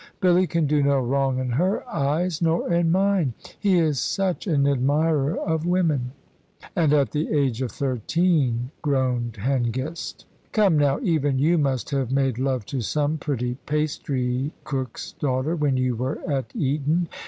[0.19, 3.35] Billy can do no wrong in her eyes, nor in mine.
[3.59, 6.13] He is such an admirer of women."
[6.75, 10.25] "And at the age of thirteen," groaned Hengist.
[10.53, 15.77] "Come now, even you must have made love to some pretty pastry cook's daughter when
[15.77, 17.07] you were at Eton.